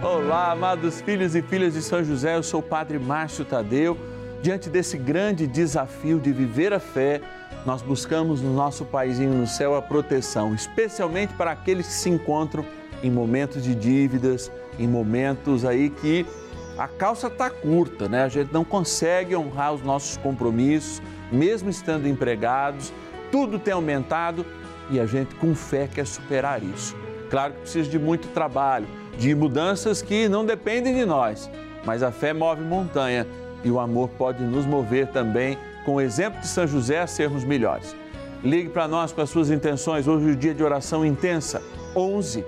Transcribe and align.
Olá, 0.00 0.52
amados 0.52 1.00
filhos 1.00 1.34
e 1.34 1.42
filhas 1.42 1.74
de 1.74 1.82
São 1.82 2.04
José, 2.04 2.36
eu 2.36 2.42
sou 2.44 2.60
o 2.60 2.62
Padre 2.62 3.00
Márcio 3.00 3.44
Tadeu. 3.44 3.98
Diante 4.40 4.70
desse 4.70 4.96
grande 4.96 5.44
desafio 5.44 6.20
de 6.20 6.30
viver 6.30 6.72
a 6.72 6.78
fé, 6.78 7.20
nós 7.66 7.82
buscamos 7.82 8.40
no 8.40 8.54
nosso 8.54 8.84
paizinho 8.84 9.34
no 9.34 9.44
céu 9.44 9.74
a 9.74 9.82
proteção, 9.82 10.54
especialmente 10.54 11.34
para 11.34 11.50
aqueles 11.50 11.88
que 11.88 11.92
se 11.94 12.08
encontram 12.08 12.64
em 13.02 13.10
momentos 13.10 13.64
de 13.64 13.74
dívidas, 13.74 14.52
em 14.78 14.86
momentos 14.86 15.64
aí 15.64 15.90
que 15.90 16.24
a 16.78 16.86
calça 16.86 17.26
está 17.26 17.50
curta, 17.50 18.08
né? 18.08 18.22
A 18.22 18.28
gente 18.28 18.52
não 18.52 18.64
consegue 18.64 19.34
honrar 19.34 19.74
os 19.74 19.82
nossos 19.82 20.16
compromissos, 20.16 21.02
mesmo 21.32 21.68
estando 21.68 22.06
empregados, 22.06 22.92
tudo 23.32 23.58
tem 23.58 23.74
aumentado 23.74 24.46
e 24.92 25.00
a 25.00 25.06
gente 25.06 25.34
com 25.34 25.56
fé 25.56 25.88
quer 25.92 26.06
superar 26.06 26.62
isso. 26.62 26.96
Claro 27.28 27.54
que 27.54 27.60
precisa 27.62 27.90
de 27.90 27.98
muito 27.98 28.28
trabalho, 28.28 28.86
de 29.18 29.34
mudanças 29.34 30.00
que 30.00 30.28
não 30.28 30.46
dependem 30.46 30.94
de 30.94 31.04
nós, 31.04 31.50
mas 31.84 32.02
a 32.02 32.12
fé 32.12 32.32
move 32.32 32.62
montanha 32.62 33.26
e 33.64 33.70
o 33.70 33.80
amor 33.80 34.08
pode 34.10 34.42
nos 34.42 34.64
mover 34.64 35.08
também, 35.08 35.58
com 35.84 35.96
o 35.96 36.00
exemplo 36.00 36.40
de 36.40 36.46
São 36.46 36.66
José, 36.66 37.00
a 37.00 37.06
sermos 37.06 37.44
melhores. 37.44 37.94
Ligue 38.42 38.68
para 38.68 38.86
nós 38.86 39.10
com 39.10 39.20
as 39.20 39.30
suas 39.30 39.50
intenções. 39.50 40.06
Hoje 40.06 40.28
é 40.28 40.32
o 40.32 40.36
dia 40.36 40.54
de 40.54 40.62
oração 40.62 41.04
intensa. 41.04 41.60
11 41.96 42.44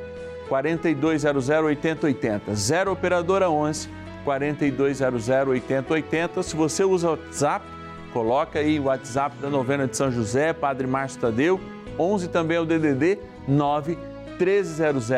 4200 0.48 1.48
8080. 1.48 2.54
0 2.54 2.92
Operadora 2.92 3.50
11 3.50 3.88
4200 4.24 5.28
8080. 5.28 6.42
Se 6.44 6.54
você 6.54 6.84
usa 6.84 7.10
WhatsApp, 7.10 7.66
coloca 8.12 8.60
aí 8.60 8.78
o 8.78 8.84
WhatsApp 8.84 9.36
da 9.40 9.50
novena 9.50 9.88
de 9.88 9.96
São 9.96 10.12
José, 10.12 10.52
Padre 10.52 10.86
Márcio 10.86 11.20
Tadeu. 11.20 11.60
11 11.98 12.28
também 12.28 12.56
é 12.56 12.60
o 12.60 12.64
DDD 12.64 13.18
9 13.48 13.98
1300 14.38 15.10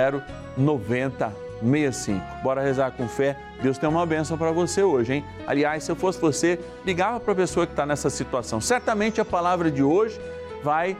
9065. 1.62 2.42
Bora 2.42 2.60
rezar 2.60 2.90
com 2.92 3.08
fé. 3.08 3.36
Deus 3.62 3.78
tem 3.78 3.88
uma 3.88 4.04
bênção 4.04 4.36
para 4.36 4.50
você 4.50 4.82
hoje, 4.82 5.14
hein? 5.14 5.24
Aliás, 5.46 5.84
se 5.84 5.92
eu 5.92 5.96
fosse 5.96 6.20
você, 6.20 6.58
ligava 6.84 7.20
para 7.20 7.32
a 7.32 7.36
pessoa 7.36 7.66
que 7.66 7.72
está 7.72 7.86
nessa 7.86 8.10
situação. 8.10 8.60
Certamente 8.60 9.20
a 9.20 9.24
palavra 9.24 9.70
de 9.70 9.82
hoje 9.82 10.20
vai 10.62 10.96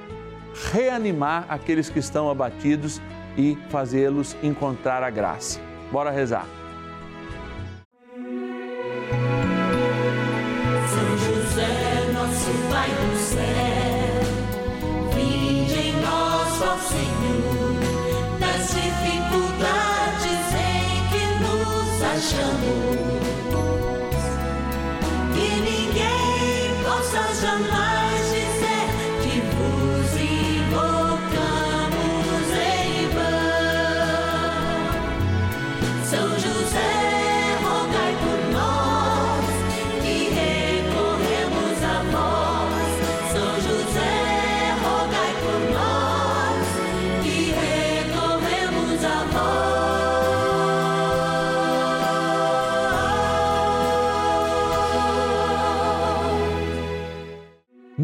reanimar 0.73 1.47
aqueles 1.49 1.89
que 1.89 1.99
estão 1.99 2.31
abatidos 2.31 3.01
e 3.37 3.59
fazê-los 3.71 4.37
encontrar 4.43 5.03
a 5.03 5.11
graça. 5.11 5.61
Bora 5.91 6.11
rezar. 6.11 6.47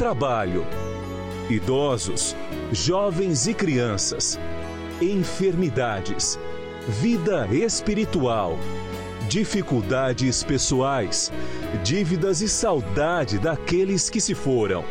trabalho, 0.00 0.66
idosos, 1.50 2.34
jovens 2.72 3.46
e 3.46 3.52
crianças, 3.52 4.40
enfermidades, 4.98 6.38
vida 6.88 7.46
espiritual, 7.52 8.58
dificuldades 9.28 10.42
pessoais, 10.42 11.30
dívidas 11.84 12.40
e 12.40 12.48
saudade 12.48 13.38
daqueles 13.38 14.08
que 14.08 14.22
se 14.22 14.34
foram. 14.34 14.86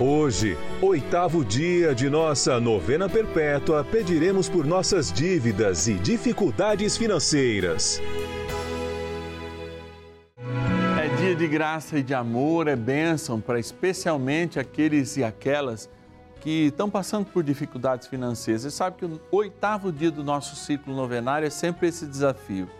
Hoje, 0.00 0.58
oitavo 0.82 1.44
dia 1.44 1.94
de 1.94 2.10
nossa 2.10 2.58
novena 2.58 3.08
perpétua, 3.08 3.84
pediremos 3.84 4.48
por 4.48 4.66
nossas 4.66 5.12
dívidas 5.12 5.86
e 5.86 5.94
dificuldades 5.94 6.96
financeiras. 6.96 8.02
Dia 11.36 11.46
de 11.46 11.52
graça 11.52 11.98
e 11.98 12.02
de 12.02 12.14
amor, 12.14 12.66
é 12.66 12.74
bênção 12.74 13.42
para 13.42 13.60
especialmente 13.60 14.58
aqueles 14.58 15.18
e 15.18 15.24
aquelas 15.24 15.86
que 16.40 16.68
estão 16.68 16.88
passando 16.88 17.26
por 17.26 17.44
dificuldades 17.44 18.08
financeiras. 18.08 18.62
Você 18.62 18.70
sabe 18.70 18.96
que 18.96 19.04
o 19.04 19.20
oitavo 19.30 19.92
dia 19.92 20.10
do 20.10 20.24
nosso 20.24 20.56
ciclo 20.56 20.96
novenário 20.96 21.46
é 21.46 21.50
sempre 21.50 21.88
esse 21.88 22.06
desafio. 22.06 22.70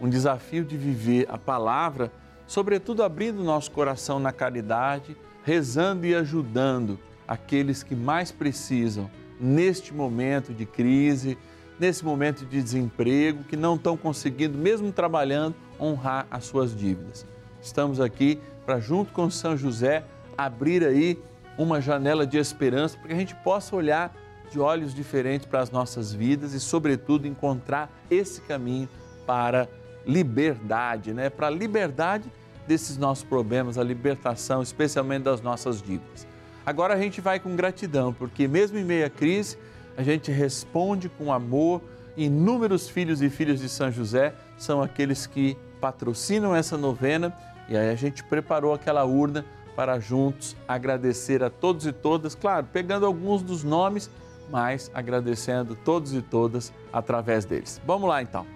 Um 0.00 0.08
desafio 0.08 0.64
de 0.64 0.74
viver 0.74 1.26
a 1.28 1.36
palavra, 1.36 2.10
sobretudo 2.46 3.02
abrindo 3.02 3.44
nosso 3.44 3.70
coração 3.70 4.18
na 4.18 4.32
caridade, 4.32 5.14
rezando 5.44 6.06
e 6.06 6.14
ajudando 6.14 6.98
aqueles 7.28 7.82
que 7.82 7.94
mais 7.94 8.32
precisam 8.32 9.10
neste 9.38 9.92
momento 9.92 10.54
de 10.54 10.64
crise, 10.64 11.36
nesse 11.78 12.02
momento 12.06 12.46
de 12.46 12.62
desemprego, 12.62 13.44
que 13.44 13.56
não 13.56 13.74
estão 13.74 13.98
conseguindo, 13.98 14.56
mesmo 14.56 14.90
trabalhando, 14.92 15.54
honrar 15.78 16.26
as 16.30 16.44
suas 16.44 16.74
dívidas. 16.74 17.30
Estamos 17.62 18.00
aqui 18.00 18.40
para, 18.66 18.80
junto 18.80 19.12
com 19.12 19.30
São 19.30 19.56
José, 19.56 20.04
abrir 20.36 20.84
aí 20.84 21.16
uma 21.56 21.80
janela 21.80 22.26
de 22.26 22.36
esperança 22.36 22.98
para 22.98 23.08
que 23.08 23.14
a 23.14 23.16
gente 23.16 23.36
possa 23.36 23.76
olhar 23.76 24.12
de 24.50 24.58
olhos 24.58 24.92
diferentes 24.92 25.46
para 25.46 25.60
as 25.60 25.70
nossas 25.70 26.12
vidas 26.12 26.54
e, 26.54 26.60
sobretudo, 26.60 27.26
encontrar 27.26 27.88
esse 28.10 28.40
caminho 28.40 28.88
para 29.24 29.68
liberdade, 30.04 31.12
né? 31.14 31.30
Para 31.30 31.46
a 31.46 31.50
liberdade 31.50 32.30
desses 32.66 32.96
nossos 32.96 33.24
problemas, 33.24 33.78
a 33.78 33.84
libertação, 33.84 34.60
especialmente 34.60 35.22
das 35.22 35.40
nossas 35.40 35.80
dívidas. 35.80 36.26
Agora 36.66 36.94
a 36.94 36.98
gente 36.98 37.20
vai 37.20 37.38
com 37.38 37.54
gratidão, 37.54 38.12
porque 38.12 38.48
mesmo 38.48 38.76
em 38.76 38.84
meio 38.84 39.06
à 39.06 39.10
crise, 39.10 39.56
a 39.96 40.02
gente 40.02 40.30
responde 40.30 41.08
com 41.08 41.32
amor. 41.32 41.80
Inúmeros 42.16 42.88
filhos 42.88 43.22
e 43.22 43.30
filhas 43.30 43.60
de 43.60 43.68
São 43.68 43.90
José 43.90 44.34
são 44.58 44.82
aqueles 44.82 45.26
que 45.26 45.56
patrocinam 45.80 46.54
essa 46.54 46.76
novena 46.76 47.34
e 47.68 47.76
aí 47.76 47.90
a 47.90 47.94
gente 47.94 48.22
preparou 48.24 48.74
aquela 48.74 49.04
urna 49.04 49.44
para 49.74 49.98
juntos 49.98 50.56
agradecer 50.68 51.42
a 51.42 51.50
todos 51.50 51.86
e 51.86 51.92
todas, 51.92 52.34
claro, 52.34 52.66
pegando 52.72 53.06
alguns 53.06 53.42
dos 53.42 53.64
nomes, 53.64 54.10
mas 54.50 54.90
agradecendo 54.92 55.74
todos 55.74 56.14
e 56.14 56.20
todas 56.20 56.72
através 56.92 57.44
deles. 57.44 57.80
Vamos 57.86 58.08
lá 58.08 58.22
então. 58.22 58.46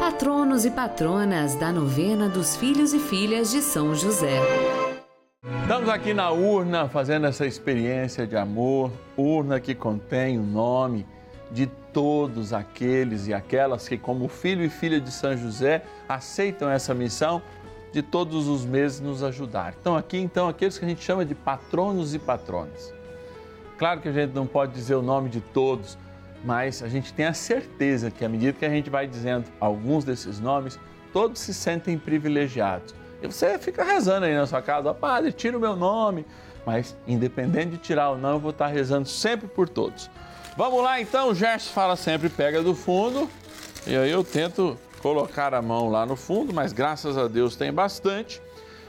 Patronos 0.00 0.64
e 0.64 0.70
patronas 0.70 1.54
da 1.56 1.72
novena 1.72 2.28
dos 2.28 2.56
filhos 2.56 2.94
e 2.94 2.98
filhas 2.98 3.50
de 3.50 3.60
São 3.60 3.94
José. 3.94 4.40
Estamos 5.62 5.88
aqui 5.88 6.14
na 6.14 6.30
urna 6.30 6.88
fazendo 6.88 7.26
essa 7.26 7.46
experiência 7.46 8.26
de 8.26 8.36
amor, 8.36 8.90
urna 9.16 9.60
que 9.60 9.74
contém 9.74 10.38
o 10.38 10.42
nome 10.42 11.06
de 11.54 11.66
todos 11.92 12.52
aqueles 12.52 13.28
e 13.28 13.32
aquelas 13.32 13.88
que, 13.88 13.96
como 13.96 14.26
filho 14.26 14.64
e 14.64 14.68
filha 14.68 15.00
de 15.00 15.12
São 15.12 15.36
José, 15.36 15.84
aceitam 16.08 16.68
essa 16.68 16.92
missão 16.92 17.40
de 17.92 18.02
todos 18.02 18.48
os 18.48 18.64
meses 18.64 18.98
nos 18.98 19.22
ajudar. 19.22 19.72
Então 19.80 19.96
aqui 19.96 20.18
então 20.18 20.48
aqueles 20.48 20.76
que 20.76 20.84
a 20.84 20.88
gente 20.88 21.02
chama 21.02 21.24
de 21.24 21.32
patronos 21.32 22.12
e 22.12 22.18
patronas. 22.18 22.92
Claro 23.78 24.00
que 24.00 24.08
a 24.08 24.12
gente 24.12 24.32
não 24.32 24.48
pode 24.48 24.72
dizer 24.72 24.96
o 24.96 25.02
nome 25.02 25.28
de 25.28 25.40
todos, 25.40 25.96
mas 26.44 26.82
a 26.82 26.88
gente 26.88 27.14
tem 27.14 27.26
a 27.26 27.32
certeza 27.32 28.10
que 28.10 28.24
à 28.24 28.28
medida 28.28 28.52
que 28.58 28.64
a 28.64 28.70
gente 28.70 28.90
vai 28.90 29.06
dizendo 29.06 29.46
alguns 29.60 30.04
desses 30.04 30.40
nomes, 30.40 30.76
todos 31.12 31.40
se 31.40 31.54
sentem 31.54 31.96
privilegiados. 31.96 32.92
E 33.22 33.28
você 33.28 33.56
fica 33.60 33.84
rezando 33.84 34.26
aí 34.26 34.34
na 34.34 34.46
sua 34.46 34.60
casa, 34.60 34.90
oh, 34.90 34.94
padre, 34.94 35.30
tira 35.30 35.56
o 35.56 35.60
meu 35.60 35.76
nome. 35.76 36.26
Mas 36.66 36.96
independente 37.06 37.70
de 37.72 37.78
tirar 37.78 38.10
ou 38.10 38.18
não, 38.18 38.32
eu 38.32 38.40
vou 38.40 38.50
estar 38.50 38.66
rezando 38.66 39.08
sempre 39.08 39.46
por 39.46 39.68
todos. 39.68 40.10
Vamos 40.56 40.84
lá 40.84 41.00
então, 41.00 41.30
o 41.30 41.34
Gerson 41.34 41.72
fala 41.72 41.96
sempre, 41.96 42.28
pega 42.28 42.62
do 42.62 42.76
fundo 42.76 43.28
E 43.88 43.96
aí 43.96 44.08
eu 44.08 44.22
tento 44.22 44.78
colocar 45.02 45.52
a 45.52 45.60
mão 45.60 45.90
lá 45.90 46.06
no 46.06 46.14
fundo, 46.14 46.54
mas 46.54 46.72
graças 46.72 47.18
a 47.18 47.26
Deus 47.26 47.56
tem 47.56 47.72
bastante. 47.72 48.40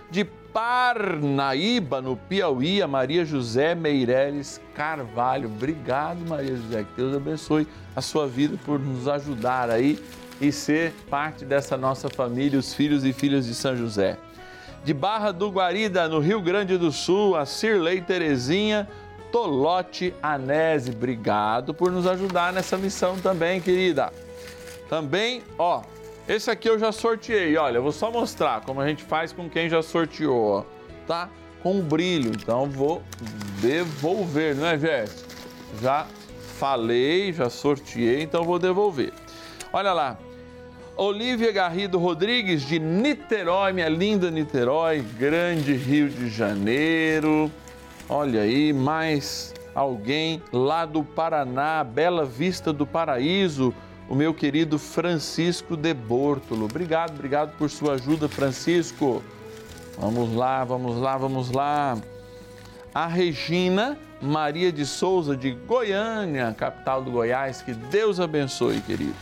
De 0.09 0.23
Parnaíba, 0.23 2.01
no 2.01 2.15
Piauí, 2.15 2.81
a 2.81 2.87
Maria 2.87 3.25
José 3.25 3.75
Meireles 3.75 4.61
Carvalho. 4.75 5.49
Obrigado, 5.49 6.19
Maria 6.29 6.55
José. 6.55 6.83
Que 6.83 6.95
Deus 6.95 7.15
abençoe 7.15 7.67
a 7.95 7.99
sua 7.99 8.27
vida 8.27 8.57
por 8.63 8.79
nos 8.79 9.07
ajudar 9.07 9.69
aí 9.69 9.99
e 10.39 10.51
ser 10.51 10.93
parte 11.09 11.43
dessa 11.43 11.75
nossa 11.75 12.09
família, 12.09 12.59
os 12.59 12.73
filhos 12.73 13.03
e 13.03 13.11
filhas 13.11 13.45
de 13.45 13.55
São 13.55 13.75
José. 13.75 14.17
De 14.85 14.93
Barra 14.93 15.31
do 15.31 15.49
Guarida, 15.49 16.07
no 16.07 16.19
Rio 16.19 16.39
Grande 16.39 16.77
do 16.77 16.91
Sul, 16.91 17.35
a 17.35 17.45
Cirlei 17.45 17.99
Terezinha 18.01 18.87
Tolote 19.35 20.13
Anese. 20.23 20.91
Obrigado 20.91 21.73
por 21.73 21.91
nos 21.91 22.07
ajudar 22.07 22.53
nessa 22.53 22.77
missão 22.77 23.19
também, 23.19 23.59
querida. 23.59 24.13
Também, 24.87 25.43
ó, 25.59 25.81
esse 26.25 26.49
aqui 26.49 26.69
eu 26.69 26.79
já 26.79 26.93
sorteei. 26.93 27.57
Olha, 27.57 27.79
eu 27.79 27.83
vou 27.83 27.91
só 27.91 28.09
mostrar 28.09 28.61
como 28.61 28.79
a 28.79 28.87
gente 28.87 29.03
faz 29.03 29.33
com 29.33 29.49
quem 29.49 29.67
já 29.67 29.81
sorteou, 29.81 30.59
ó, 30.59 30.63
tá? 31.05 31.29
Com 31.61 31.81
brilho. 31.81 32.31
Então 32.31 32.69
vou 32.69 33.03
devolver, 33.59 34.55
não 34.55 34.67
é, 34.67 34.79
Jéssica? 34.79 35.27
Já 35.81 36.07
falei, 36.57 37.33
já 37.33 37.49
sorteei, 37.49 38.21
então 38.21 38.45
vou 38.45 38.57
devolver. 38.57 39.11
Olha 39.73 39.91
lá. 39.91 40.17
Olívia 40.95 41.51
Garrido 41.51 41.99
Rodrigues, 41.99 42.61
de 42.61 42.79
Niterói, 42.79 43.73
minha 43.73 43.89
linda 43.89 44.31
Niterói, 44.31 45.01
grande 45.19 45.73
Rio 45.73 46.07
de 46.07 46.29
Janeiro. 46.29 47.51
Olha 48.07 48.41
aí, 48.41 48.71
mais 48.71 49.51
alguém 49.73 50.41
lá 50.53 50.85
do 50.85 51.03
Paraná, 51.03 51.83
Bela 51.83 52.23
Vista 52.23 52.71
do 52.71 52.85
Paraíso, 52.85 53.73
o 54.07 54.13
meu 54.13 54.31
querido 54.31 54.77
Francisco 54.77 55.75
de 55.75 55.91
Bortolo. 55.91 56.65
Obrigado, 56.65 57.15
obrigado 57.15 57.57
por 57.57 57.67
sua 57.67 57.93
ajuda, 57.93 58.29
Francisco. 58.29 59.23
Vamos 59.97 60.35
lá, 60.35 60.63
vamos 60.63 60.97
lá, 60.97 61.17
vamos 61.17 61.49
lá. 61.49 61.97
A 62.93 63.07
Regina 63.07 63.97
Maria 64.21 64.71
de 64.71 64.85
Souza, 64.85 65.35
de 65.35 65.51
Goiânia, 65.51 66.53
capital 66.55 67.01
do 67.01 67.09
Goiás. 67.09 67.63
Que 67.63 67.73
Deus 67.73 68.19
abençoe, 68.19 68.81
querido. 68.81 69.15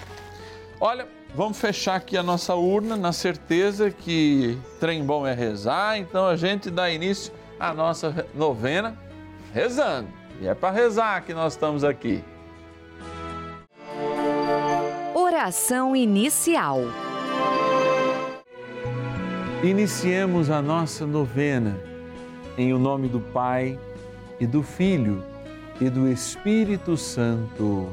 Olha, 0.78 1.08
vamos 1.34 1.58
fechar 1.58 1.96
aqui 1.96 2.18
a 2.18 2.24
nossa 2.24 2.54
urna 2.54 2.98
na 2.98 3.14
certeza 3.14 3.90
que 3.90 4.58
trem 4.78 5.06
bom 5.06 5.26
é 5.26 5.34
rezar, 5.34 5.98
então 5.98 6.28
a 6.28 6.36
gente 6.36 6.70
dá 6.70 6.92
início 6.92 7.32
à 7.64 7.74
nossa 7.74 8.28
novena 8.36 8.98
rezando. 9.54 10.10
E 10.42 10.48
é 10.48 10.54
para 10.54 10.74
rezar 10.74 11.24
que 11.24 11.34
nós 11.34 11.54
estamos 11.54 11.86
aqui. 11.86 12.22
Oração 15.16 15.96
inicial. 15.96 16.82
Iniciemos 19.64 20.50
a 20.50 20.62
nossa 20.62 21.08
novena 21.08 21.80
em 22.58 22.74
o 22.74 22.78
nome 22.78 23.08
do 23.08 23.22
Pai 23.22 23.80
e 24.42 24.46
do 24.46 24.62
Filho 24.62 25.24
e 25.80 25.90
do 25.90 26.10
Espírito 26.10 26.98
Santo. 26.98 27.90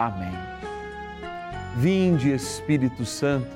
Amém. 0.00 0.34
Vinde, 1.76 2.32
Espírito 2.32 3.06
Santo, 3.06 3.46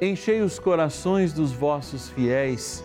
enchei 0.00 0.42
os 0.42 0.60
corações 0.60 1.32
dos 1.32 1.50
vossos 1.50 2.08
fiéis 2.10 2.84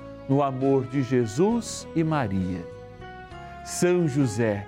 no 0.31 0.41
amor 0.41 0.85
de 0.85 1.03
Jesus 1.03 1.85
e 1.93 2.05
Maria. 2.05 2.65
São 3.65 4.07
José, 4.07 4.65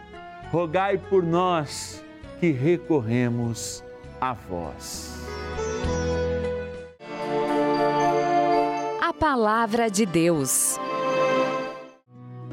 rogai 0.52 0.98
por 0.98 1.24
nós 1.24 2.04
que 2.42 2.52
recorremos 2.52 3.82
a 4.20 4.34
vós. 4.34 5.16
A 9.02 9.14
palavra 9.14 9.90
de 9.90 10.06
Deus. 10.06 10.78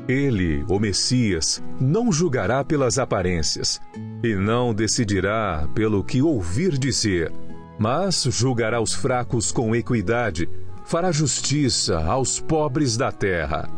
Ele, 0.07 0.65
o 0.69 0.79
Messias, 0.79 1.61
não 1.81 2.13
julgará 2.13 2.63
pelas 2.63 2.97
aparências 2.97 3.81
e 4.23 4.37
não 4.37 4.73
decidirá 4.73 5.69
pelo 5.75 6.05
que 6.05 6.23
ouvir 6.23 6.79
dizer, 6.79 7.33
mas 7.77 8.23
julgará 8.23 8.81
os 8.81 8.95
fracos 8.95 9.51
com 9.51 9.75
equidade, 9.75 10.49
fará 10.91 11.13
justiça 11.13 12.05
aos 12.05 12.41
pobres 12.41 12.97
da 12.97 13.13
terra. 13.13 13.71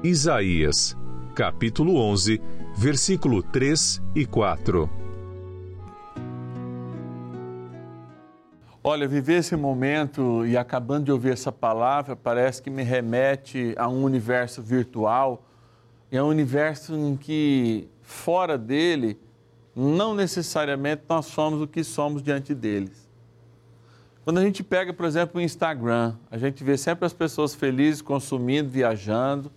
Isaías, 0.00 0.96
capítulo 1.34 1.96
11, 1.96 2.40
versículo 2.76 3.42
3 3.42 4.00
e 4.14 4.24
4. 4.24 4.88
Olha, 8.84 9.08
viver 9.08 9.38
esse 9.38 9.56
momento 9.56 10.46
e 10.46 10.56
acabando 10.56 11.06
de 11.06 11.10
ouvir 11.10 11.32
essa 11.32 11.50
palavra 11.50 12.14
parece 12.14 12.62
que 12.62 12.70
me 12.70 12.84
remete 12.84 13.74
a 13.76 13.88
um 13.88 14.04
universo 14.04 14.62
virtual 14.62 15.44
é 16.12 16.22
um 16.22 16.28
universo 16.28 16.94
em 16.94 17.16
que, 17.16 17.88
fora 18.02 18.56
dele, 18.56 19.18
não 19.74 20.14
necessariamente 20.14 21.02
nós 21.08 21.26
somos 21.26 21.60
o 21.60 21.66
que 21.66 21.82
somos 21.82 22.22
diante 22.22 22.54
deles. 22.54 23.05
Quando 24.26 24.38
a 24.38 24.42
gente 24.42 24.64
pega, 24.64 24.92
por 24.92 25.06
exemplo, 25.06 25.40
o 25.40 25.40
Instagram, 25.40 26.16
a 26.28 26.36
gente 26.36 26.64
vê 26.64 26.76
sempre 26.76 27.06
as 27.06 27.12
pessoas 27.12 27.54
felizes 27.54 28.02
consumindo, 28.02 28.68
viajando. 28.68 29.52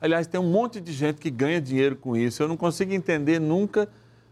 Aliás, 0.00 0.26
tem 0.26 0.40
um 0.40 0.50
monte 0.50 0.80
de 0.80 0.94
gente 0.94 1.20
que 1.20 1.30
ganha 1.30 1.60
dinheiro 1.60 1.94
com 1.94 2.16
isso. 2.16 2.42
Eu 2.42 2.48
não 2.48 2.56
consigo 2.56 2.94
entender 2.94 3.38
nunca 3.38 3.86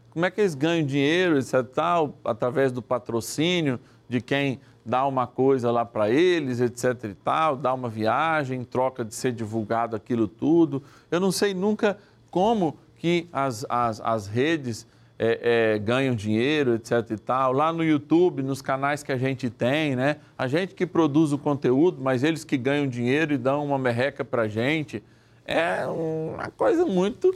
como 0.09 0.25
é 0.25 0.31
que 0.31 0.41
eles 0.41 0.55
ganham 0.55 0.87
dinheiro, 0.87 1.37
etc, 1.37 1.63
tal, 1.75 2.17
através 2.25 2.73
do 2.73 2.81
patrocínio 2.81 3.79
de 4.09 4.23
quem 4.23 4.61
dar 4.83 5.07
uma 5.07 5.27
coisa 5.27 5.71
lá 5.71 5.85
para 5.85 6.09
eles, 6.09 6.59
etc 6.59 7.11
e 7.11 7.15
tal, 7.15 7.55
dar 7.55 7.75
uma 7.75 7.91
viagem 7.91 8.63
em 8.63 8.65
troca 8.65 9.05
de 9.05 9.15
ser 9.15 9.33
divulgado 9.33 9.95
aquilo 9.95 10.27
tudo. 10.27 10.83
Eu 11.11 11.21
não 11.21 11.31
sei 11.31 11.53
nunca 11.53 11.99
como 12.31 12.79
que 12.97 13.29
as, 13.31 13.67
as, 13.69 14.01
as 14.01 14.27
redes 14.27 14.87
é, 15.25 15.75
é, 15.75 15.79
ganham 15.79 16.17
dinheiro, 16.17 16.75
etc 16.75 17.09
e 17.13 17.17
tal. 17.17 17.53
Lá 17.53 17.73
no 17.73 17.85
YouTube, 17.85 18.43
nos 18.43 18.61
canais 18.61 19.05
que 19.05 19.13
a 19.13 19.17
gente 19.17 19.49
tem, 19.49 19.95
né? 19.95 20.17
A 20.37 20.49
gente 20.49 20.75
que 20.75 20.85
produz 20.85 21.33
o 21.33 21.39
conteúdo, 21.39 22.03
mas 22.03 22.25
eles 22.25 22.43
que 22.43 22.57
ganham 22.57 22.89
dinheiro 22.89 23.33
e 23.33 23.39
dão 23.39 23.65
uma 23.65 23.79
merreca 23.79 24.25
pra 24.25 24.49
gente. 24.49 25.01
É 25.47 25.87
uma 25.87 26.51
coisa 26.51 26.85
muito 26.85 27.33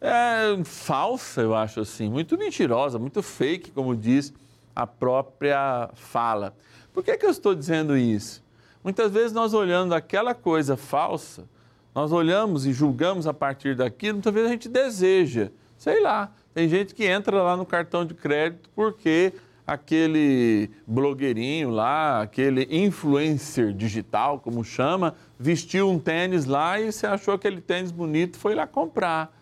é, 0.00 0.58
falsa, 0.64 1.40
eu 1.40 1.54
acho 1.54 1.78
assim, 1.78 2.10
muito 2.10 2.36
mentirosa, 2.36 2.98
muito 2.98 3.22
fake, 3.22 3.70
como 3.70 3.94
diz 3.94 4.34
a 4.74 4.84
própria 4.84 5.90
fala. 5.94 6.52
Por 6.92 7.04
que, 7.04 7.16
que 7.16 7.24
eu 7.24 7.30
estou 7.30 7.54
dizendo 7.54 7.96
isso? 7.96 8.42
Muitas 8.82 9.12
vezes 9.12 9.32
nós 9.32 9.54
olhando 9.54 9.94
aquela 9.94 10.34
coisa 10.34 10.76
falsa, 10.76 11.44
nós 11.94 12.10
olhamos 12.10 12.66
e 12.66 12.72
julgamos 12.72 13.28
a 13.28 13.34
partir 13.34 13.76
daquilo, 13.76 14.14
muitas 14.14 14.34
vezes 14.34 14.48
a 14.48 14.52
gente 14.52 14.68
deseja, 14.68 15.50
sei 15.76 16.00
lá, 16.00 16.32
tem 16.54 16.68
gente 16.68 16.94
que 16.94 17.04
entra 17.04 17.42
lá 17.42 17.56
no 17.56 17.64
cartão 17.64 18.04
de 18.04 18.14
crédito 18.14 18.68
porque 18.74 19.32
aquele 19.66 20.70
blogueirinho 20.86 21.70
lá, 21.70 22.22
aquele 22.22 22.66
influencer 22.70 23.72
digital, 23.72 24.40
como 24.40 24.64
chama, 24.64 25.14
vestiu 25.38 25.90
um 25.90 25.98
tênis 25.98 26.46
lá 26.46 26.80
e 26.80 26.90
você 26.90 27.06
achou 27.06 27.34
aquele 27.34 27.60
tênis 27.60 27.92
bonito 27.92 28.38
foi 28.38 28.54
lá 28.54 28.66
comprar. 28.66 29.36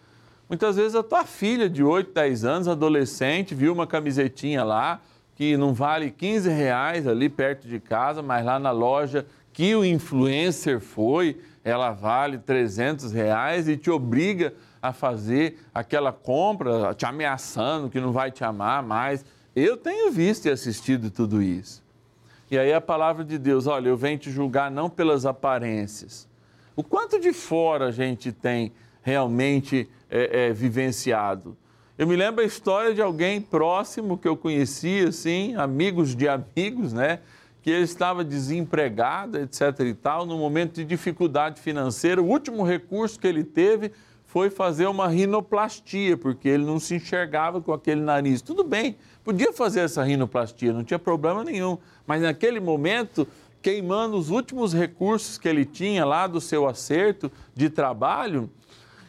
Muitas 0.49 0.77
vezes 0.77 0.95
a 0.95 1.03
tua 1.03 1.25
filha 1.25 1.69
de 1.69 1.83
8, 1.83 2.13
10 2.13 2.45
anos, 2.45 2.69
adolescente, 2.69 3.55
viu 3.55 3.73
uma 3.73 3.87
camisetinha 3.87 4.65
lá 4.65 5.01
que 5.37 5.57
não 5.57 5.75
vale 5.75 6.11
15 6.11 6.49
reais 6.49 7.07
ali 7.07 7.29
perto 7.29 7.69
de 7.69 7.79
casa, 7.79 8.23
mas 8.23 8.45
lá 8.45 8.59
na 8.59 8.71
loja 8.71 9.27
que 9.53 9.75
o 9.75 9.85
influencer 9.85 10.81
foi, 10.81 11.39
ela 11.63 11.91
vale 11.91 12.39
300 12.39 13.13
reais 13.13 13.69
e 13.69 13.77
te 13.77 13.91
obriga 13.91 14.53
a 14.89 14.93
fazer 14.93 15.59
aquela 15.75 16.13
compra, 16.13 16.95
te 16.95 17.05
ameaçando 17.07 17.91
que 17.91 18.01
não 18.01 18.13
vai 18.13 18.31
te 18.31 18.45
amar 18.45 18.83
mais. 18.83 19.25
Eu 19.55 19.77
tenho 19.77 20.11
visto 20.13 20.47
e 20.47 20.51
assistido 20.51 21.11
tudo 21.11 21.43
isso. 21.43 21.83
E 22.51 22.59
aí 22.59 22.73
a 22.73 22.81
palavra 22.81 23.25
de 23.25 23.39
Deus, 23.39 23.67
olha, 23.67 23.89
eu 23.89 23.97
venho 23.97 24.19
te 24.19 24.31
julgar 24.31 24.71
não 24.71 24.89
pelas 24.89 25.27
aparências. 25.27 26.29
O 26.77 26.83
quanto 26.83 27.19
de 27.19 27.33
fora 27.33 27.87
a 27.87 27.91
gente 27.91 28.31
tem 28.31 28.73
realmente 29.03 29.89
é, 30.11 30.49
é, 30.49 30.53
vivenciado? 30.53 31.57
Eu 31.99 32.07
me 32.07 32.15
lembro 32.15 32.43
a 32.43 32.47
história 32.47 32.95
de 32.95 33.01
alguém 33.01 33.41
próximo 33.41 34.19
que 34.19 34.29
eu 34.29 34.37
conhecia, 34.37 35.09
assim, 35.09 35.55
amigos 35.55 36.15
de 36.15 36.29
amigos, 36.29 36.93
né? 36.93 37.21
Que 37.63 37.71
ele 37.71 37.85
estava 37.85 38.23
desempregado, 38.23 39.39
etc 39.39 39.81
e 39.81 39.95
tal, 39.95 40.27
no 40.27 40.37
momento 40.37 40.75
de 40.75 40.85
dificuldade 40.85 41.59
financeira. 41.59 42.21
O 42.21 42.27
último 42.27 42.63
recurso 42.63 43.19
que 43.19 43.27
ele 43.27 43.43
teve 43.43 43.91
foi 44.37 44.51
fazer 44.51 44.87
uma 44.87 45.09
rinoplastia, 45.09 46.15
porque 46.15 46.47
ele 46.47 46.63
não 46.63 46.79
se 46.79 46.97
enxergava 46.97 47.59
com 47.59 47.73
aquele 47.73 48.03
nariz. 48.03 48.43
Tudo 48.43 48.63
bem, 48.63 48.99
podia 49.25 49.51
fazer 49.51 49.81
essa 49.81 50.03
rinoplastia, 50.03 50.75
não 50.75 50.85
tinha 50.85 50.99
problema 50.99 51.43
nenhum. 51.43 51.79
Mas 52.07 52.21
naquele 52.21 52.61
momento, 52.61 53.27
queimando 53.63 54.15
os 54.15 54.29
últimos 54.29 54.75
recursos 54.75 55.39
que 55.39 55.49
ele 55.49 55.65
tinha 55.65 56.05
lá 56.05 56.27
do 56.27 56.39
seu 56.39 56.69
acerto 56.69 57.33
de 57.55 57.71
trabalho. 57.71 58.51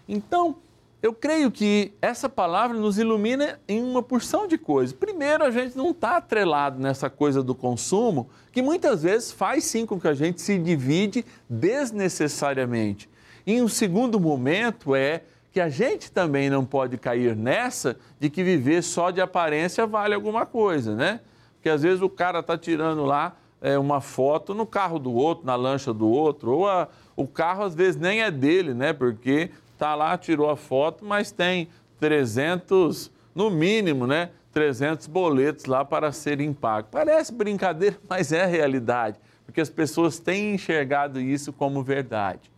Então, 0.07 0.55
eu 1.03 1.11
creio 1.11 1.51
que 1.51 1.91
essa 2.01 2.29
palavra 2.29 2.77
nos 2.77 2.97
ilumina 2.97 3.59
em 3.67 3.83
uma 3.83 4.01
porção 4.01 4.47
de 4.47 4.57
coisas. 4.57 4.95
Primeiro, 4.95 5.43
a 5.43 5.51
gente 5.51 5.75
não 5.75 5.91
está 5.91 6.15
atrelado 6.15 6.79
nessa 6.79 7.09
coisa 7.09 7.43
do 7.43 7.53
consumo, 7.53 8.29
que 8.49 8.61
muitas 8.61 9.03
vezes 9.03 9.29
faz 9.29 9.65
sim 9.65 9.85
com 9.85 9.99
que 9.99 10.07
a 10.07 10.13
gente 10.13 10.39
se 10.39 10.57
divide 10.57 11.25
desnecessariamente. 11.49 13.09
E 13.47 13.61
um 13.61 13.69
segundo 13.69 14.19
momento 14.19 14.93
é 14.93 15.21
que 15.53 15.61
a 15.61 15.69
gente 15.69 16.11
também 16.11 16.49
não 16.49 16.65
pode 16.65 16.97
cair 16.97 17.33
nessa 17.33 17.97
de 18.19 18.29
que 18.29 18.43
viver 18.43 18.83
só 18.83 19.09
de 19.09 19.21
aparência 19.21 19.87
vale 19.87 20.13
alguma 20.13 20.45
coisa, 20.45 20.93
né? 20.93 21.21
Porque 21.53 21.69
às 21.69 21.81
vezes 21.81 22.01
o 22.01 22.09
cara 22.09 22.41
está 22.41 22.57
tirando 22.57 23.05
lá 23.05 23.37
é, 23.61 23.79
uma 23.79 24.01
foto 24.01 24.53
no 24.53 24.65
carro 24.65 24.99
do 24.99 25.13
outro, 25.13 25.45
na 25.45 25.55
lancha 25.55 25.93
do 25.93 26.09
outro, 26.09 26.51
ou 26.51 26.67
a, 26.67 26.89
o 27.15 27.25
carro 27.25 27.63
às 27.63 27.73
vezes 27.73 27.95
nem 27.95 28.21
é 28.21 28.29
dele, 28.29 28.73
né? 28.73 28.91
Porque 28.91 29.49
tá 29.77 29.95
lá, 29.95 30.17
tirou 30.17 30.49
a 30.49 30.57
foto, 30.57 31.05
mas 31.05 31.31
tem 31.31 31.69
300, 32.01 33.09
no 33.33 33.49
mínimo, 33.49 34.05
né? 34.05 34.31
300 34.51 35.07
boletos 35.07 35.63
lá 35.63 35.85
para 35.85 36.11
serem 36.11 36.51
pagos. 36.51 36.89
Parece 36.91 37.33
brincadeira, 37.33 37.95
mas 38.09 38.33
é 38.33 38.45
realidade, 38.45 39.17
porque 39.45 39.61
as 39.61 39.69
pessoas 39.69 40.19
têm 40.19 40.55
enxergado 40.55 41.21
isso 41.21 41.53
como 41.53 41.81
verdade. 41.81 42.56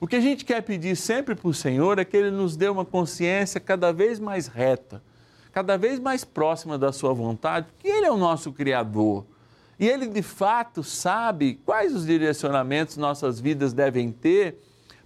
O 0.00 0.06
que 0.06 0.16
a 0.16 0.20
gente 0.20 0.46
quer 0.46 0.62
pedir 0.62 0.96
sempre 0.96 1.34
para 1.34 1.46
o 1.46 1.52
Senhor 1.52 1.98
é 1.98 2.06
que 2.06 2.16
Ele 2.16 2.30
nos 2.30 2.56
dê 2.56 2.70
uma 2.70 2.86
consciência 2.86 3.60
cada 3.60 3.92
vez 3.92 4.18
mais 4.18 4.46
reta, 4.46 5.02
cada 5.52 5.76
vez 5.76 6.00
mais 6.00 6.24
próxima 6.24 6.78
da 6.78 6.90
Sua 6.90 7.12
vontade, 7.12 7.66
porque 7.66 7.86
Ele 7.86 8.06
é 8.06 8.10
o 8.10 8.16
nosso 8.16 8.50
Criador. 8.50 9.26
E 9.78 9.86
Ele 9.86 10.06
de 10.06 10.22
fato 10.22 10.82
sabe 10.82 11.60
quais 11.66 11.94
os 11.94 12.06
direcionamentos 12.06 12.96
nossas 12.96 13.38
vidas 13.38 13.74
devem 13.74 14.10
ter 14.10 14.58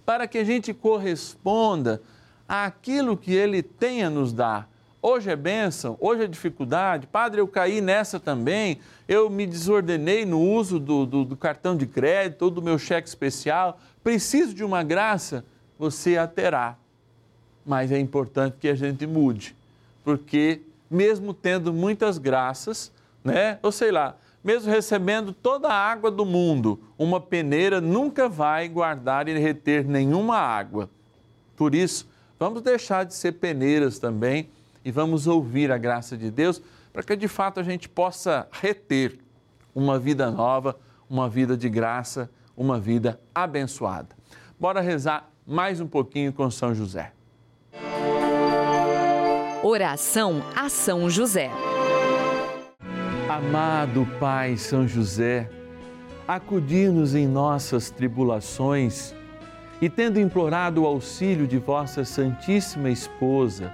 para 0.05 0.27
que 0.29 0.37
a 0.37 0.45
gente 0.45 0.73
corresponda 0.73 2.01
àquilo 2.47 3.17
que 3.17 3.33
Ele 3.33 3.61
tem 3.61 4.01
a 4.01 4.09
nos 4.09 4.31
dar. 4.31 4.69
Hoje 5.07 5.29
é 5.29 5.35
bênção, 5.35 5.95
hoje 6.01 6.23
é 6.23 6.27
dificuldade. 6.27 7.05
Padre, 7.05 7.39
eu 7.39 7.47
caí 7.47 7.79
nessa 7.79 8.19
também. 8.19 8.79
Eu 9.07 9.29
me 9.29 9.45
desordenei 9.45 10.25
no 10.25 10.41
uso 10.41 10.79
do, 10.79 11.05
do, 11.05 11.23
do 11.23 11.37
cartão 11.37 11.77
de 11.77 11.85
crédito 11.85 12.41
ou 12.41 12.49
do 12.49 12.59
meu 12.59 12.79
cheque 12.79 13.07
especial. 13.07 13.79
Preciso 14.03 14.51
de 14.51 14.63
uma 14.63 14.81
graça? 14.81 15.45
Você 15.77 16.17
a 16.17 16.25
terá. 16.25 16.75
Mas 17.63 17.91
é 17.91 17.99
importante 17.99 18.57
que 18.59 18.67
a 18.67 18.73
gente 18.73 19.05
mude, 19.05 19.55
porque 20.03 20.61
mesmo 20.89 21.35
tendo 21.35 21.71
muitas 21.71 22.17
graças, 22.17 22.91
né? 23.23 23.59
Ou 23.61 23.71
sei 23.71 23.91
lá, 23.91 24.17
mesmo 24.43 24.71
recebendo 24.71 25.33
toda 25.33 25.67
a 25.67 25.87
água 25.87 26.09
do 26.09 26.25
mundo, 26.25 26.79
uma 26.97 27.21
peneira 27.21 27.79
nunca 27.79 28.27
vai 28.27 28.67
guardar 28.67 29.27
e 29.27 29.37
reter 29.37 29.85
nenhuma 29.85 30.39
água. 30.39 30.89
Por 31.55 31.75
isso, 31.75 32.09
vamos 32.39 32.63
deixar 32.63 33.05
de 33.05 33.13
ser 33.13 33.33
peneiras 33.33 33.99
também 33.99 34.49
e 34.85 34.91
vamos 34.91 35.25
ouvir 35.25 35.71
a 35.71 35.77
graça 35.79 36.15
de 36.15 36.29
Deus 36.29 36.61
para 36.93 37.01
que 37.01 37.15
de 37.15 37.27
fato 37.27 37.59
a 37.59 37.63
gente 37.63 37.89
possa 37.89 38.47
reter 38.51 39.17
uma 39.73 39.97
vida 39.97 40.29
nova, 40.29 40.77
uma 41.09 41.27
vida 41.27 41.57
de 41.57 41.67
graça, 41.67 42.29
uma 42.55 42.79
vida 42.79 43.19
abençoada. 43.33 44.15
Bora 44.59 44.79
rezar 44.79 45.29
mais 45.45 45.81
um 45.81 45.87
pouquinho 45.87 46.31
com 46.31 46.49
São 46.51 46.73
José. 46.73 47.11
Oração 49.63 50.43
a 50.55 50.69
São 50.69 51.09
José. 51.09 51.49
Amado 53.27 54.07
Pai 54.19 54.55
São 54.55 54.87
José, 54.87 55.49
acudir-nos 56.27 57.15
em 57.15 57.27
nossas 57.27 57.89
tribulações 57.89 59.13
e, 59.81 59.89
tendo 59.89 60.19
implorado 60.19 60.83
o 60.83 60.85
auxílio 60.85 61.47
de 61.47 61.57
vossa 61.57 62.05
Santíssima 62.05 62.89
Esposa, 62.89 63.73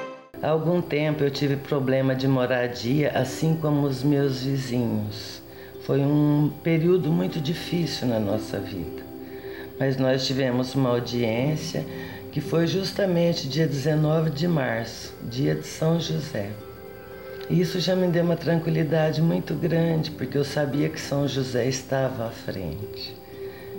Há 0.43 0.49
algum 0.49 0.81
tempo 0.81 1.23
eu 1.23 1.29
tive 1.29 1.55
problema 1.55 2.15
de 2.15 2.27
moradia, 2.27 3.11
assim 3.11 3.55
como 3.55 3.85
os 3.85 4.01
meus 4.01 4.41
vizinhos. 4.43 5.39
Foi 5.85 5.99
um 5.99 6.51
período 6.63 7.11
muito 7.11 7.39
difícil 7.39 8.07
na 8.07 8.19
nossa 8.19 8.59
vida. 8.59 9.03
Mas 9.79 9.97
nós 9.97 10.25
tivemos 10.25 10.73
uma 10.73 10.89
audiência 10.89 11.85
que 12.31 12.41
foi 12.41 12.65
justamente 12.65 13.47
dia 13.47 13.67
19 13.67 14.31
de 14.31 14.47
março, 14.47 15.13
dia 15.29 15.53
de 15.53 15.67
São 15.67 15.99
José. 15.99 16.49
Isso 17.47 17.79
já 17.79 17.95
me 17.95 18.07
deu 18.07 18.23
uma 18.23 18.35
tranquilidade 18.35 19.21
muito 19.21 19.53
grande, 19.53 20.09
porque 20.09 20.39
eu 20.39 20.43
sabia 20.43 20.89
que 20.89 20.99
São 20.99 21.27
José 21.27 21.67
estava 21.67 22.25
à 22.25 22.31
frente. 22.31 23.15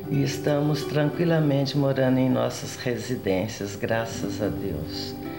E 0.09 0.23
estamos 0.23 0.85
tranquilamente 0.85 1.77
morando 1.77 2.19
em 2.19 2.31
nossas 2.31 2.77
residências, 2.77 3.75
graças 3.75 4.41
a 4.41 4.47
Deus. 4.47 5.32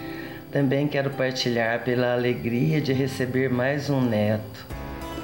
Também 0.53 0.87
quero 0.87 1.09
partilhar 1.09 1.83
pela 1.83 2.13
alegria 2.13 2.79
de 2.79 2.93
receber 2.93 3.49
mais 3.49 3.89
um 3.89 3.99
neto. 3.99 4.67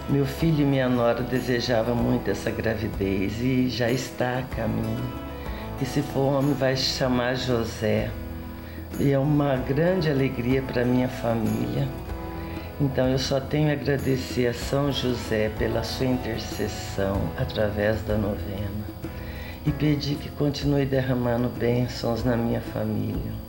Meu 0.09 0.25
filho 0.25 0.61
e 0.61 0.65
minha 0.65 0.89
nora 0.89 1.21
desejavam 1.21 1.95
muito 1.95 2.31
essa 2.31 2.49
gravidez 2.49 3.39
e 3.39 3.69
já 3.69 3.91
está 3.91 4.39
a 4.39 4.55
caminho. 4.55 5.07
E 5.79 5.85
se 5.85 6.01
for 6.01 6.33
homem, 6.33 6.55
vai 6.55 6.75
se 6.75 6.97
chamar 6.97 7.35
José. 7.35 8.09
E 8.99 9.11
é 9.11 9.19
uma 9.19 9.55
grande 9.55 10.09
alegria 10.09 10.63
para 10.63 10.83
minha 10.83 11.07
família. 11.07 11.87
Então 12.81 13.07
eu 13.07 13.19
só 13.19 13.39
tenho 13.39 13.69
a 13.69 13.73
agradecer 13.73 14.47
a 14.47 14.53
São 14.55 14.91
José 14.91 15.51
pela 15.59 15.83
sua 15.83 16.07
intercessão 16.07 17.21
através 17.37 18.01
da 18.01 18.17
novena 18.17 18.83
e 19.63 19.71
pedir 19.71 20.15
que 20.15 20.29
continue 20.29 20.87
derramando 20.87 21.49
bênçãos 21.49 22.23
na 22.23 22.35
minha 22.35 22.61
família. 22.61 23.48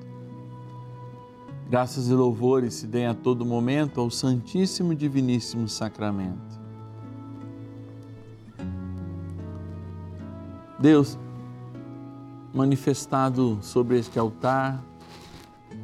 Graças 1.71 2.09
e 2.09 2.13
louvores 2.13 2.73
se 2.73 2.85
deem 2.85 3.07
a 3.07 3.13
todo 3.13 3.45
momento 3.45 4.01
ao 4.01 4.09
Santíssimo 4.09 4.91
e 4.91 4.95
Diviníssimo 4.95 5.69
Sacramento. 5.69 6.59
Deus, 10.77 11.17
manifestado 12.53 13.57
sobre 13.61 13.97
este 13.97 14.19
altar, 14.19 14.83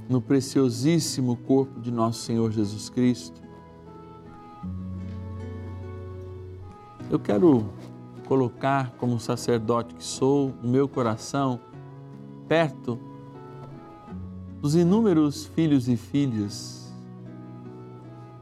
no 0.10 0.20
preciosíssimo 0.20 1.38
corpo 1.38 1.80
de 1.80 1.90
nosso 1.90 2.20
Senhor 2.20 2.52
Jesus 2.52 2.90
Cristo. 2.90 3.42
Eu 7.10 7.18
quero 7.18 7.64
colocar, 8.26 8.92
como 8.98 9.18
sacerdote 9.22 9.96
que 9.96 10.04
sou, 10.04 10.54
o 10.62 10.68
meu 10.68 10.90
coração 10.90 11.62
perto 12.46 13.07
dos 14.62 14.76
inúmeros 14.76 15.46
filhos 15.46 15.88
e 15.88 15.96
filhas 15.96 16.94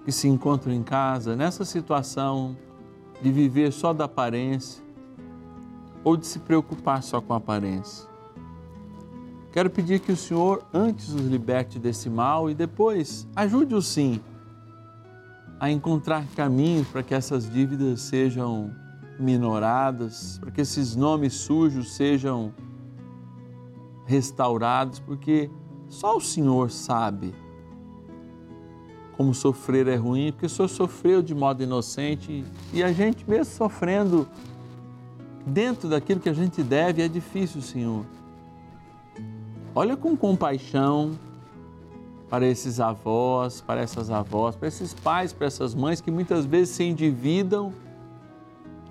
que 0.04 0.12
se 0.12 0.28
encontram 0.28 0.74
em 0.74 0.84
casa 0.84 1.36
nessa 1.36 1.66
situação 1.66 2.56
de 3.22 3.32
viver 3.32 3.72
só 3.72 3.92
da 3.92 4.06
aparência 4.06 4.84
ou 6.04 6.16
de 6.16 6.28
se 6.28 6.40
preocupar 6.40 7.02
só 7.02 7.20
com 7.20 7.34
a 7.34 7.38
aparência. 7.38 8.08
Quero 9.52 9.70
pedir 9.70 10.00
que 10.00 10.12
o 10.12 10.18
Senhor 10.18 10.64
antes 10.74 11.10
os 11.10 11.22
liberte 11.22 11.80
desse 11.80 12.10
mal 12.10 12.50
e 12.50 12.54
depois 12.54 13.28
ajude-os 13.36 13.88
sim 13.88 14.22
a 15.60 15.72
encontrar 15.72 16.26
caminhos 16.36 16.88
para 16.88 17.02
que 17.02 17.14
essas 17.14 17.50
dívidas 17.50 18.02
sejam 18.02 18.72
minoradas, 19.20 20.38
para 20.40 20.52
que 20.52 20.62
esses 20.62 20.96
nomes 20.96 21.34
sujos 21.34 21.96
sejam 21.96 22.54
restaurados, 24.06 25.00
porque 25.00 25.50
só 25.90 26.18
o 26.18 26.22
Senhor 26.22 26.72
sabe 26.72 27.34
como 29.16 29.34
sofrer 29.34 29.88
é 29.88 29.96
ruim, 29.96 30.32
porque 30.32 30.46
o 30.46 30.50
Senhor 30.50 30.68
sofreu 30.68 31.22
de 31.22 31.34
modo 31.34 31.64
inocente 31.64 32.44
e 32.74 32.84
a 32.84 32.92
gente 32.92 33.28
mesmo 33.30 33.46
sofrendo 33.46 34.28
dentro 35.46 35.88
daquilo 35.88 36.20
que 36.20 36.28
a 36.28 36.34
gente 36.34 36.62
deve 36.62 37.02
é 37.02 37.08
difícil, 37.08 37.62
Senhor. 37.62 38.06
Olha 39.74 39.96
com 39.96 40.16
compaixão 40.18 41.12
para 42.30 42.46
esses 42.46 42.80
avós, 42.80 43.62
para 43.62 43.82
essas 43.82 44.10
avós, 44.10 44.56
para 44.56 44.68
esses 44.68 44.94
pais, 44.94 45.32
para 45.32 45.48
essas 45.48 45.74
mães 45.74 46.02
que 46.02 46.12
muitas 46.12 46.46
vezes 46.46 46.76
se 46.76 46.84
endividam 46.84 47.72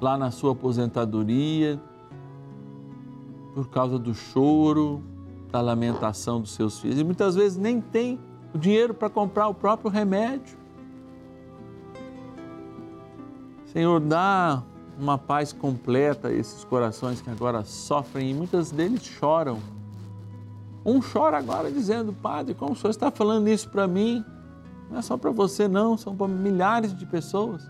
lá 0.00 0.16
na 0.16 0.30
sua 0.30 0.52
aposentadoria 0.52 1.80
por 3.54 3.68
causa 3.68 3.98
do 3.98 4.14
choro, 4.14 5.02
da 5.54 5.60
lamentação 5.60 6.40
dos 6.40 6.50
seus 6.50 6.80
filhos. 6.80 6.98
E 6.98 7.04
muitas 7.04 7.36
vezes 7.36 7.56
nem 7.56 7.80
tem 7.80 8.18
o 8.52 8.58
dinheiro 8.58 8.92
para 8.92 9.08
comprar 9.08 9.46
o 9.46 9.54
próprio 9.54 9.88
remédio. 9.88 10.58
Senhor, 13.66 14.00
dá 14.00 14.64
uma 14.98 15.16
paz 15.16 15.52
completa 15.52 16.26
a 16.26 16.32
esses 16.32 16.64
corações 16.64 17.20
que 17.20 17.30
agora 17.30 17.62
sofrem 17.62 18.32
e 18.32 18.34
muitas 18.34 18.72
deles 18.72 19.04
choram 19.04 19.60
um 20.84 21.00
chora 21.00 21.38
agora 21.38 21.70
dizendo, 21.70 22.12
Padre, 22.12 22.52
como 22.54 22.72
o 22.72 22.76
senhor 22.76 22.90
está 22.90 23.12
falando 23.12 23.48
isso 23.48 23.68
para 23.68 23.86
mim? 23.86 24.24
Não 24.90 24.98
é 24.98 25.02
só 25.02 25.16
para 25.16 25.30
você, 25.30 25.68
não, 25.68 25.96
são 25.96 26.16
para 26.16 26.26
milhares 26.26 26.92
de 26.92 27.06
pessoas. 27.06 27.62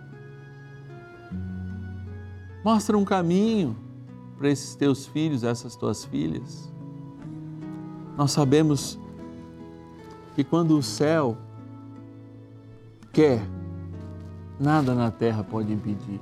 Mostra 2.65 2.97
um 2.97 3.05
caminho 3.05 3.77
para 4.39 4.49
esses 4.49 4.75
teus 4.75 5.07
filhos, 5.07 5.45
essas 5.45 5.77
tuas 5.77 6.03
filhas. 6.07 6.74
Nós 8.17 8.31
sabemos 8.31 8.99
que 10.35 10.45
quando 10.45 10.77
o 10.77 10.83
céu 10.83 11.37
quer, 13.13 13.43
nada 14.59 14.95
na 14.95 15.11
terra 15.11 15.43
pode 15.43 15.73
impedir. 15.73 16.21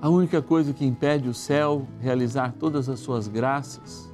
A 0.00 0.08
única 0.08 0.40
coisa 0.40 0.72
que 0.72 0.84
impede 0.84 1.28
o 1.28 1.34
céu 1.34 1.86
realizar 2.00 2.54
todas 2.58 2.88
as 2.88 3.00
suas 3.00 3.28
graças 3.28 4.12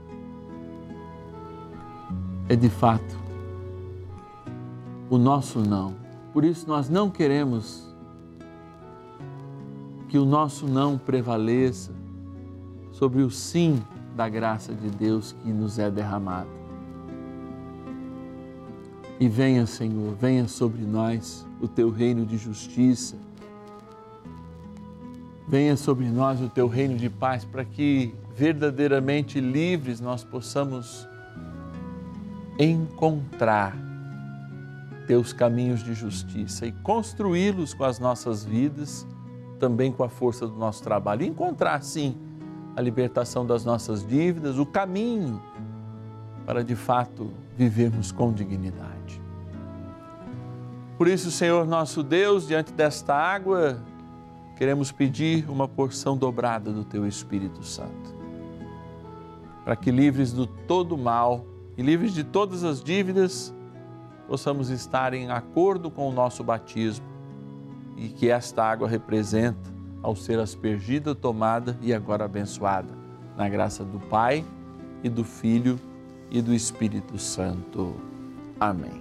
é 2.48 2.56
de 2.56 2.68
fato 2.68 3.20
o 5.10 5.18
nosso 5.18 5.60
não. 5.60 5.94
Por 6.32 6.44
isso 6.44 6.66
nós 6.66 6.88
não 6.88 7.10
queremos 7.10 7.94
que 10.08 10.18
o 10.18 10.24
nosso 10.24 10.66
não 10.66 10.96
prevaleça 10.96 11.92
sobre 12.92 13.22
o 13.22 13.30
sim 13.30 13.82
da 14.14 14.28
graça 14.28 14.74
de 14.74 14.88
Deus 14.90 15.34
que 15.42 15.50
nos 15.50 15.78
é 15.78 15.90
derramado. 15.90 16.48
E 19.18 19.28
venha, 19.28 19.66
Senhor, 19.66 20.14
venha 20.14 20.48
sobre 20.48 20.82
nós 20.82 21.46
o 21.60 21.68
teu 21.68 21.90
reino 21.90 22.26
de 22.26 22.36
justiça. 22.36 23.16
Venha 25.46 25.76
sobre 25.76 26.06
nós 26.06 26.40
o 26.40 26.48
teu 26.48 26.66
reino 26.66 26.96
de 26.96 27.08
paz, 27.08 27.44
para 27.44 27.64
que 27.64 28.14
verdadeiramente 28.34 29.40
livres 29.40 30.00
nós 30.00 30.24
possamos 30.24 31.06
encontrar 32.58 33.76
teus 35.06 35.32
caminhos 35.32 35.82
de 35.82 35.94
justiça 35.94 36.66
e 36.66 36.72
construí-los 36.72 37.74
com 37.74 37.84
as 37.84 37.98
nossas 37.98 38.44
vidas, 38.44 39.06
também 39.58 39.92
com 39.92 40.02
a 40.02 40.08
força 40.08 40.46
do 40.46 40.56
nosso 40.56 40.82
trabalho. 40.82 41.24
Encontrar, 41.24 41.82
sim, 41.82 42.16
a 42.76 42.80
libertação 42.80 43.44
das 43.44 43.64
nossas 43.64 44.06
dívidas, 44.06 44.58
o 44.58 44.66
caminho 44.66 45.42
para 46.46 46.64
de 46.64 46.74
fato 46.74 47.30
vivermos 47.56 48.10
com 48.10 48.32
dignidade. 48.32 49.20
Por 50.98 51.08
isso, 51.08 51.30
Senhor 51.30 51.66
nosso 51.66 52.02
Deus, 52.02 52.46
diante 52.46 52.72
desta 52.72 53.14
água, 53.14 53.78
queremos 54.56 54.92
pedir 54.92 55.48
uma 55.50 55.66
porção 55.66 56.16
dobrada 56.16 56.72
do 56.72 56.84
Teu 56.84 57.06
Espírito 57.06 57.64
Santo, 57.64 58.14
para 59.64 59.74
que 59.76 59.90
livres 59.90 60.32
do 60.32 60.46
todo 60.46 60.96
mal 60.96 61.44
e 61.76 61.82
livres 61.82 62.12
de 62.12 62.22
todas 62.22 62.62
as 62.64 62.82
dívidas, 62.82 63.54
possamos 64.28 64.70
estar 64.70 65.14
em 65.14 65.30
acordo 65.30 65.90
com 65.90 66.08
o 66.08 66.12
nosso 66.12 66.44
batismo 66.44 67.06
e 67.96 68.08
que 68.08 68.30
esta 68.30 68.64
água 68.64 68.88
representa 68.88 69.71
ao 70.02 70.16
ser 70.16 70.38
aspergida, 70.38 71.14
tomada 71.14 71.78
e 71.80 71.94
agora 71.94 72.24
abençoada, 72.24 72.92
na 73.36 73.48
graça 73.48 73.84
do 73.84 74.00
Pai 74.00 74.44
e 75.02 75.08
do 75.08 75.24
Filho 75.24 75.78
e 76.30 76.42
do 76.42 76.52
Espírito 76.52 77.18
Santo. 77.18 77.94
Amém. 78.58 79.00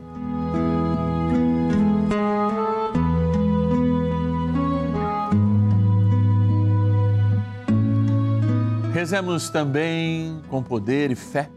Rezemos 8.93 9.49
também 9.49 10.41
com 10.49 10.61
poder 10.61 11.09
e 11.09 11.15
fé 11.15 11.49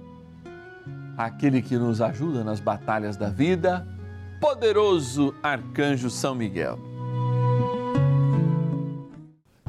aquele 1.16 1.62
que 1.62 1.76
nos 1.76 2.00
ajuda 2.00 2.42
nas 2.42 2.60
batalhas 2.60 3.16
da 3.16 3.28
vida, 3.28 3.86
poderoso 4.40 5.34
arcanjo 5.42 6.10
São 6.10 6.34
Miguel. 6.34 6.93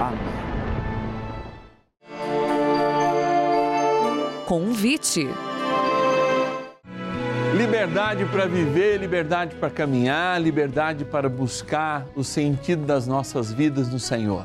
Amém. 0.00 0.48
Convite. 4.46 5.28
Liberdade 7.56 8.24
para 8.26 8.46
viver, 8.46 8.98
liberdade 8.98 9.56
para 9.56 9.68
caminhar, 9.68 10.40
liberdade 10.40 11.04
para 11.04 11.28
buscar 11.28 12.06
o 12.14 12.22
sentido 12.22 12.86
das 12.86 13.06
nossas 13.06 13.52
vidas 13.52 13.88
no 13.88 13.98
Senhor. 13.98 14.44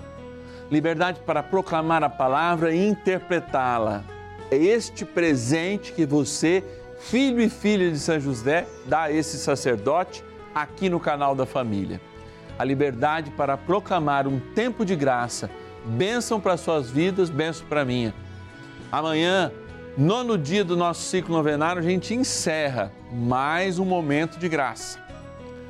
Liberdade 0.72 1.20
para 1.26 1.44
proclamar 1.44 2.04
a 2.04 2.10
palavra 2.10 2.74
e 2.74 2.88
interpretá-la 2.88 4.04
é 4.50 4.58
este 4.58 5.06
presente 5.06 5.94
que 5.94 6.06
você, 6.06 6.64
filho 7.00 7.42
e 7.42 7.50
filha 7.50 7.92
de 7.92 8.00
São 8.00 8.20
José, 8.20 8.66
dá 8.86 9.04
a 9.04 9.12
esse 9.12 9.38
sacerdote 9.38 10.24
aqui 10.54 10.90
no 10.90 11.00
canal 11.00 11.36
da 11.36 11.46
família. 11.46 12.02
A 12.58 12.64
liberdade 12.64 13.32
para 13.32 13.58
proclamar 13.58 14.28
um 14.28 14.40
tempo 14.40 14.86
de 14.86 14.96
graça, 14.96 15.50
bênção 15.86 16.40
para 16.40 16.58
suas 16.58 16.90
vidas, 16.90 17.30
bênção 17.30 17.66
para 17.68 17.82
a 17.82 17.86
minha. 17.86 18.14
Amanhã, 18.92 19.52
nono 19.98 20.38
dia 20.38 20.64
do 20.64 20.78
nosso 20.78 21.02
ciclo 21.02 21.36
novenário, 21.36 21.80
a 21.80 21.84
gente 21.84 22.14
encerra 22.14 22.92
mais 23.12 23.80
um 23.80 23.86
momento 23.86 24.38
de 24.38 24.48
graça, 24.48 25.00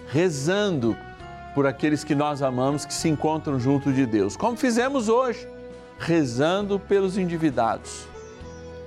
rezando 0.08 0.96
por 1.56 1.66
aqueles 1.68 2.04
que 2.04 2.16
nós 2.16 2.42
amamos 2.42 2.86
que 2.86 2.94
se 2.94 3.08
encontram 3.08 3.60
junto 3.60 3.94
de 3.94 4.06
Deus, 4.06 4.36
como 4.36 4.58
fizemos 4.58 5.08
hoje, 5.08 5.48
rezando 6.00 6.80
pelos 6.80 7.18
endividados 7.18 8.14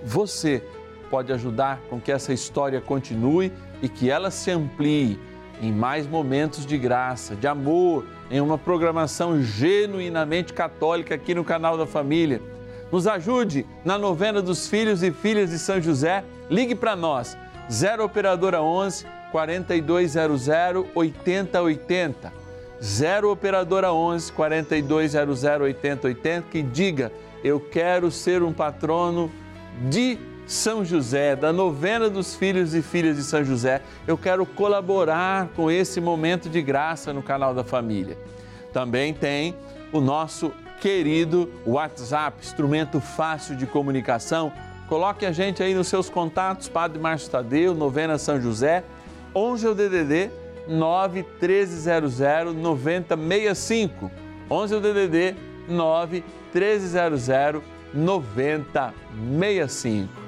você 0.06 0.62
pode 1.11 1.32
ajudar 1.32 1.80
com 1.90 2.00
que 2.00 2.12
essa 2.12 2.32
história 2.32 2.80
continue 2.80 3.52
e 3.82 3.88
que 3.88 4.09
ela 4.09 4.30
se 4.30 4.50
amplie 4.50 5.18
em 5.60 5.72
mais 5.72 6.06
momentos 6.06 6.66
de 6.66 6.76
graça, 6.76 7.34
de 7.34 7.46
amor, 7.46 8.04
em 8.30 8.40
uma 8.40 8.58
programação 8.58 9.42
genuinamente 9.42 10.52
católica 10.52 11.14
aqui 11.14 11.34
no 11.34 11.44
canal 11.44 11.78
da 11.78 11.86
família. 11.86 12.40
Nos 12.90 13.06
ajude 13.06 13.66
na 13.84 13.98
novena 13.98 14.40
dos 14.40 14.68
filhos 14.68 15.02
e 15.02 15.10
filhas 15.10 15.50
de 15.50 15.58
São 15.58 15.80
José. 15.80 16.24
Ligue 16.48 16.74
para 16.74 16.94
nós, 16.94 17.36
0 17.70 18.04
operadora 18.04 18.62
11 18.62 19.06
4200 19.32 20.48
8080. 20.94 22.32
0 22.82 23.30
operadora 23.30 23.92
11 23.92 24.32
4200 24.32 25.44
8080 25.44 26.46
que 26.50 26.62
diga: 26.62 27.10
"Eu 27.42 27.58
quero 27.58 28.10
ser 28.10 28.42
um 28.42 28.52
patrono 28.52 29.30
de 29.88 30.18
São 30.46 30.85
José, 30.85 31.35
da 31.35 31.52
novena 31.52 32.09
dos 32.09 32.37
filhos 32.37 32.72
e 32.72 32.80
filhas 32.80 33.16
de 33.16 33.24
São 33.24 33.44
José. 33.44 33.82
Eu 34.06 34.16
quero 34.16 34.46
colaborar 34.46 35.48
com 35.56 35.68
esse 35.68 36.00
momento 36.00 36.48
de 36.48 36.62
graça 36.62 37.12
no 37.12 37.22
canal 37.22 37.52
da 37.52 37.64
família. 37.64 38.16
Também 38.72 39.12
tem 39.12 39.56
o 39.92 40.00
nosso 40.00 40.52
querido 40.80 41.52
WhatsApp, 41.66 42.38
instrumento 42.40 43.00
fácil 43.00 43.56
de 43.56 43.66
comunicação. 43.66 44.52
Coloque 44.88 45.26
a 45.26 45.32
gente 45.32 45.64
aí 45.64 45.74
nos 45.74 45.88
seus 45.88 46.09
contatos, 46.09 46.68
Padre 46.68 47.00
Márcio 47.00 47.28
Tadeu, 47.28 47.74
Novena 47.74 48.16
São 48.16 48.40
José, 48.40 48.85
11 49.35 49.66
é 49.66 49.68
o 49.68 49.74
DDD 49.74 50.30
9 50.68 51.26
1300 51.40 52.54
9065. 52.54 54.12
11 54.48 54.74
é 54.74 54.76
o 54.76 54.80
DDD 54.80 55.35
9 55.68 56.24
1300 56.54 57.28
9065. 57.92 60.25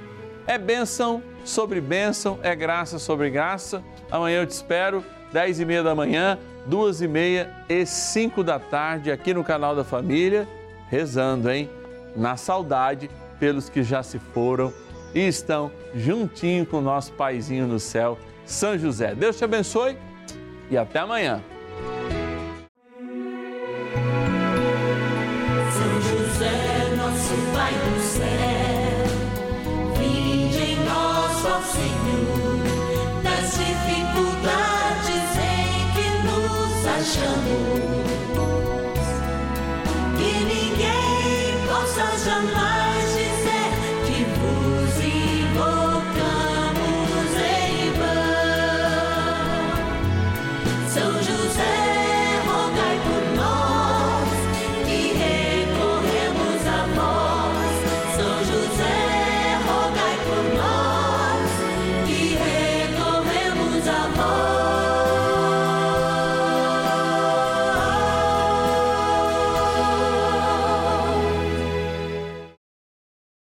É 0.48 0.56
bênção 0.56 1.22
sobre 1.44 1.78
bênção, 1.78 2.38
é 2.42 2.56
graça 2.56 2.98
sobre 2.98 3.28
graça. 3.28 3.84
Amanhã 4.10 4.40
eu 4.40 4.46
te 4.46 4.52
espero, 4.52 5.04
10 5.30 5.60
e 5.60 5.64
meia 5.66 5.82
da 5.82 5.94
manhã, 5.94 6.38
duas 6.64 7.02
e 7.02 7.06
meia 7.06 7.54
e 7.68 7.84
5 7.84 8.42
da 8.42 8.58
tarde, 8.58 9.12
aqui 9.12 9.34
no 9.34 9.44
canal 9.44 9.76
da 9.76 9.84
Família, 9.84 10.48
rezando, 10.88 11.50
hein? 11.50 11.68
Na 12.16 12.38
saudade 12.38 13.10
pelos 13.38 13.68
que 13.68 13.82
já 13.82 14.02
se 14.02 14.18
foram 14.18 14.72
e 15.14 15.20
estão 15.20 15.70
juntinho 15.94 16.64
com 16.64 16.78
o 16.78 16.82
nosso 16.82 17.12
paizinho 17.12 17.66
no 17.66 17.78
céu, 17.78 18.18
São 18.46 18.78
José. 18.78 19.14
Deus 19.14 19.36
te 19.36 19.44
abençoe 19.44 19.98
e 20.70 20.78
até 20.78 21.00
amanhã. 21.00 21.42
São 25.70 26.00
José, 26.00 26.96
nosso 26.96 27.34
Pai 27.52 27.72
do 27.74 28.00
céu, 28.00 28.37